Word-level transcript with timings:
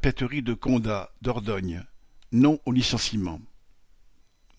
Papeterie 0.00 0.42
de 0.42 0.54
Condat, 0.54 1.10
Dordogne, 1.22 1.82
non 2.30 2.60
au 2.66 2.70
licenciement. 2.70 3.40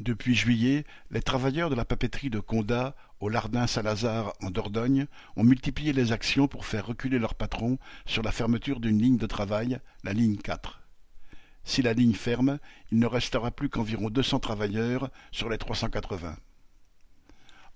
Depuis 0.01 0.35
juillet, 0.35 0.83
les 1.11 1.21
travailleurs 1.21 1.69
de 1.69 1.75
la 1.75 1.85
papeterie 1.85 2.29
de 2.29 2.41
Condat, 2.41 2.93
au 3.21 3.29
Lardin 3.29 3.65
Saint-Lazare, 3.65 4.33
en 4.41 4.51
Dordogne, 4.51 5.07
ont 5.37 5.45
multiplié 5.45 5.93
les 5.93 6.11
actions 6.11 6.49
pour 6.49 6.65
faire 6.65 6.87
reculer 6.87 7.19
leur 7.19 7.35
patron 7.35 7.79
sur 8.05 8.21
la 8.21 8.33
fermeture 8.33 8.81
d'une 8.81 9.01
ligne 9.01 9.15
de 9.15 9.27
travail, 9.27 9.79
la 10.03 10.11
ligne 10.11 10.35
4. 10.35 10.81
Si 11.63 11.81
la 11.81 11.93
ligne 11.93 12.15
ferme, 12.15 12.59
il 12.91 12.99
ne 12.99 13.05
restera 13.05 13.49
plus 13.49 13.69
qu'environ 13.69 14.09
deux 14.09 14.23
cents 14.23 14.41
travailleurs 14.41 15.09
sur 15.31 15.47
les 15.47 15.57
trois 15.57 15.77
cent 15.77 15.89
quatre-vingts. 15.89 16.37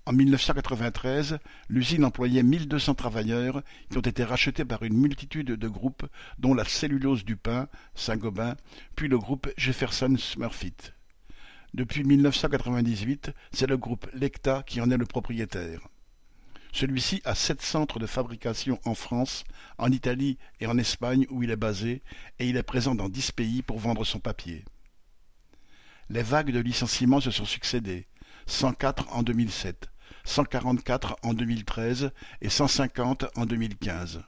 En 0.06 0.12
1993, 0.12 1.38
l'usine 1.70 2.04
employait 2.04 2.42
1200 2.42 2.94
travailleurs 2.94 3.62
qui 3.88 3.96
ont 3.96 4.02
été 4.02 4.22
rachetés 4.22 4.66
par 4.66 4.82
une 4.82 4.98
multitude 4.98 5.52
de 5.52 5.68
groupes 5.68 6.06
dont 6.38 6.52
la 6.52 6.66
Cellulose 6.66 7.24
du 7.24 7.36
Pain, 7.36 7.68
Saint-Gobain, 7.94 8.56
puis 8.96 9.08
le 9.08 9.18
groupe 9.18 9.48
Jefferson 9.56 10.14
Smurfit. 10.18 10.92
Depuis 11.72 12.04
1998, 12.04 13.32
c'est 13.52 13.66
le 13.66 13.78
groupe 13.78 14.06
Lecta 14.12 14.62
qui 14.66 14.82
en 14.82 14.90
est 14.90 14.98
le 14.98 15.06
propriétaire. 15.06 15.88
Celui-ci 16.74 17.22
a 17.24 17.34
sept 17.34 17.62
centres 17.62 17.98
de 17.98 18.06
fabrication 18.06 18.78
en 18.84 18.94
France, 18.94 19.44
en 19.78 19.90
Italie 19.90 20.36
et 20.60 20.66
en 20.66 20.76
Espagne 20.76 21.24
où 21.30 21.42
il 21.42 21.50
est 21.50 21.56
basé, 21.56 22.02
et 22.38 22.48
il 22.48 22.58
est 22.58 22.62
présent 22.62 22.94
dans 22.94 23.08
dix 23.08 23.32
pays 23.32 23.62
pour 23.62 23.78
vendre 23.78 24.04
son 24.04 24.20
papier. 24.20 24.64
Les 26.10 26.22
vagues 26.22 26.52
de 26.52 26.60
licenciements 26.60 27.20
se 27.20 27.30
sont 27.30 27.46
succédées, 27.46 28.06
104 28.46 29.14
en 29.14 29.22
2007, 29.22 29.88
144 30.24 31.16
en 31.22 31.34
2013 31.34 32.10
et 32.40 32.48
150 32.48 33.26
en 33.36 33.46
2015. 33.46 34.22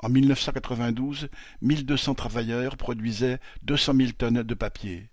En 0.00 0.08
1992, 0.08 1.28
1200 1.62 2.14
travailleurs 2.14 2.76
produisaient 2.76 3.40
200 3.62 3.94
000 3.96 4.10
tonnes 4.12 4.42
de 4.42 4.54
papier. 4.54 5.10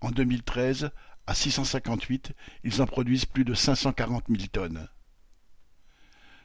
En 0.00 0.10
2013, 0.10 0.90
à 1.26 1.34
658, 1.34 2.32
ils 2.64 2.80
en 2.80 2.86
produisent 2.86 3.26
plus 3.26 3.44
de 3.44 3.54
540 3.54 4.24
000 4.28 4.46
tonnes. 4.50 4.88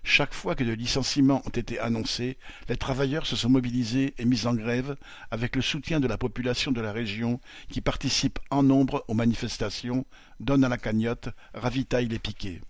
Chaque 0.06 0.34
fois 0.34 0.54
que 0.54 0.66
des 0.66 0.76
licenciements 0.76 1.42
ont 1.46 1.50
été 1.50 1.80
annoncés, 1.80 2.38
les 2.68 2.76
travailleurs 2.76 3.26
se 3.26 3.38
sont 3.38 3.50
mobilisés 3.50 4.14
et 4.18 4.26
mis 4.26 4.46
en 4.46 4.54
grève 4.54 4.98
avec 5.32 5.56
le 5.56 5.62
soutien 5.62 6.02
de 6.02 6.08
la 6.08 6.18
population 6.18 6.74
de 6.74 6.82
la 6.82 6.92
région 6.92 7.40
qui 7.70 7.80
participe 7.80 8.38
en 8.52 8.64
nombre 8.64 9.06
aux 9.08 9.14
manifestations, 9.14 10.06
donne 10.42 10.66
à 10.66 10.70
la 10.70 10.78
cagnotte, 10.78 11.30
ravitaille 11.54 12.10
les 12.10 12.20
piquets. 12.20 12.62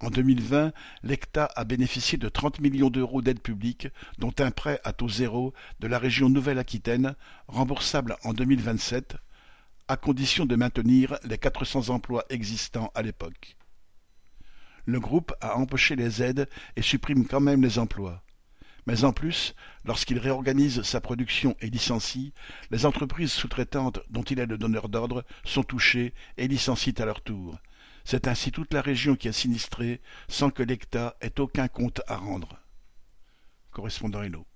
En 0.00 0.08
2020, 0.08 0.72
l'ECTA 1.02 1.50
a 1.54 1.64
bénéficié 1.64 2.16
de 2.16 2.28
30 2.28 2.60
millions 2.60 2.90
d'euros 2.90 3.20
d'aide 3.20 3.40
publique, 3.40 3.88
dont 4.18 4.34
un 4.38 4.50
prêt 4.50 4.80
à 4.84 4.94
taux 4.94 5.08
zéro 5.08 5.52
de 5.80 5.88
la 5.88 5.98
région 5.98 6.30
Nouvelle-Aquitaine, 6.30 7.16
remboursable 7.48 8.16
en 8.24 8.32
2027, 8.32 9.16
à 9.88 9.96
condition 9.96 10.46
de 10.46 10.56
maintenir 10.56 11.18
les 11.24 11.36
400 11.36 11.90
emplois 11.90 12.24
existants 12.30 12.90
à 12.94 13.02
l'époque 13.02 13.58
le 14.88 15.00
groupe 15.00 15.34
a 15.42 15.58
empoché 15.58 15.96
les 15.96 16.22
aides 16.22 16.48
et 16.74 16.80
supprime 16.80 17.26
quand 17.26 17.40
même 17.40 17.62
les 17.62 17.78
emplois. 17.78 18.22
Mais 18.86 19.04
en 19.04 19.12
plus, 19.12 19.54
lorsqu'il 19.84 20.18
réorganise 20.18 20.80
sa 20.80 21.02
production 21.02 21.54
et 21.60 21.68
licencie, 21.68 22.32
les 22.70 22.86
entreprises 22.86 23.32
sous-traitantes 23.32 24.00
dont 24.08 24.22
il 24.22 24.38
est 24.38 24.46
le 24.46 24.56
donneur 24.56 24.88
d'ordre 24.88 25.26
sont 25.44 25.62
touchées 25.62 26.14
et 26.38 26.48
licencient 26.48 26.94
à 26.96 27.04
leur 27.04 27.20
tour. 27.20 27.58
C'est 28.06 28.28
ainsi 28.28 28.50
toute 28.50 28.72
la 28.72 28.80
région 28.80 29.14
qui 29.14 29.28
est 29.28 29.32
sinistrée 29.32 30.00
sans 30.26 30.48
que 30.48 30.62
l'État 30.62 31.16
ait 31.20 31.38
aucun 31.38 31.68
compte 31.68 32.00
à 32.06 32.16
rendre. 32.16 32.58
Correspondant 33.70 34.22
Hello. 34.22 34.47